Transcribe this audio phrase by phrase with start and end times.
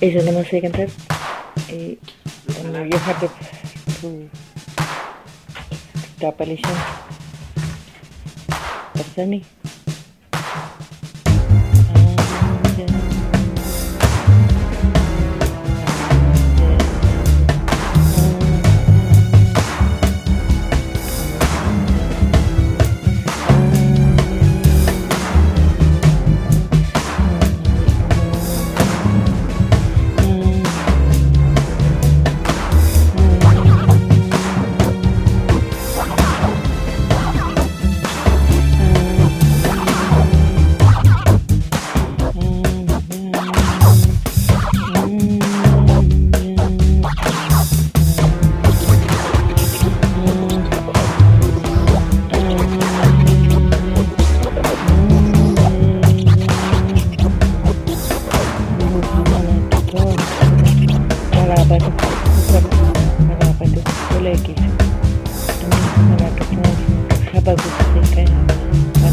[0.00, 0.88] Eso es demasiado cantar.
[1.68, 1.98] Y
[2.62, 3.45] bueno, yo que
[4.06, 4.30] tu
[6.22, 6.78] Dah palisan
[8.94, 9.40] Pasal ni
[12.62, 13.05] Pasal ni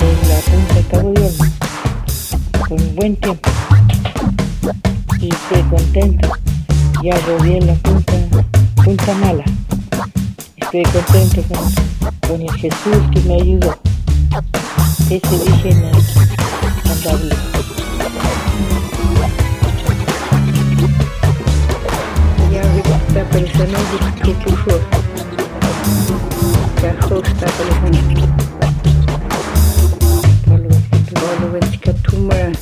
[0.00, 3.50] en la punta de Cabo de buen tiempo
[5.20, 6.28] y estoy contenta.
[7.02, 8.12] Ya volví en la punta,
[8.84, 9.44] punta mala.
[10.56, 13.78] Estoy contento con, con el Jesús que me ayudó.
[15.10, 15.84] Ese dije en
[16.90, 17.36] Andalucía.
[22.52, 23.78] Ya esta persona
[24.22, 24.80] que puso.
[26.82, 28.57] Ya esta persona.
[32.18, 32.52] Ми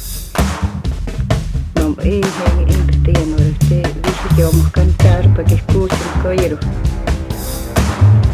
[1.75, 5.99] nombramos en eh, castellano, eh, eh, este dice que vamos a cantar para que escuchen,
[6.23, 6.61] caballeros.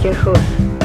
[0.03, 0.81] Qué cosa.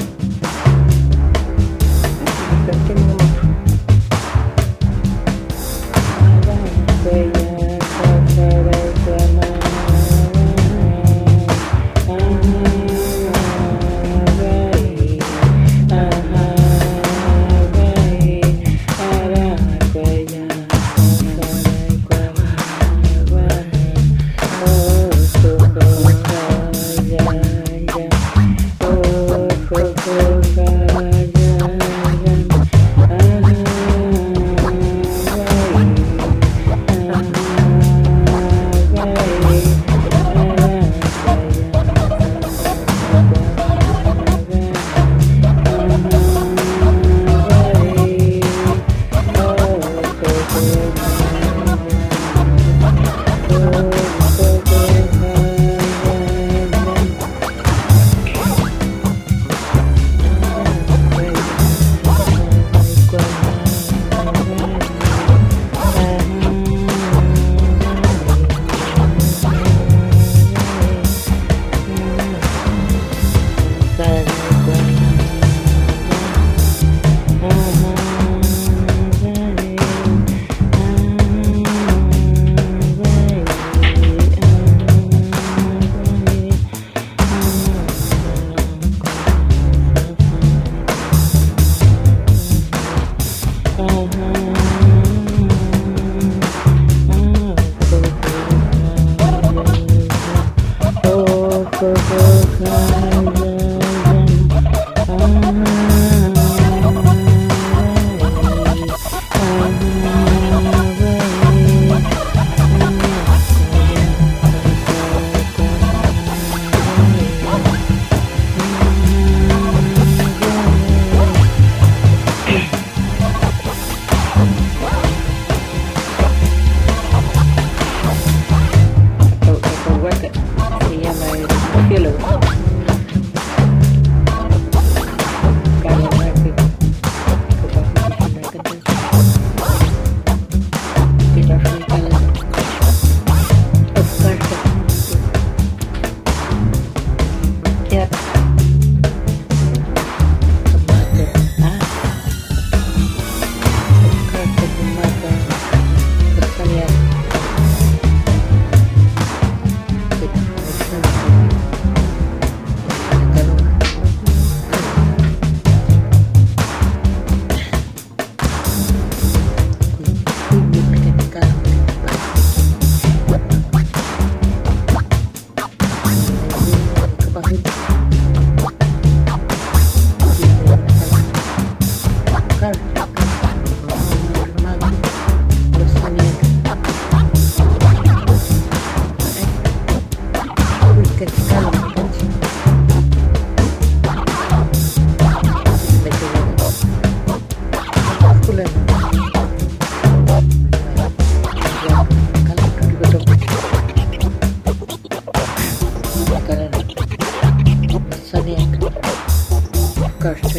[210.28, 210.52] Kościoł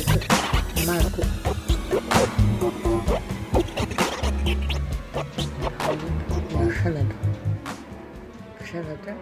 [0.87, 1.23] Marku.
[6.82, 7.15] Szaleta.
[8.73, 9.12] Szaleta?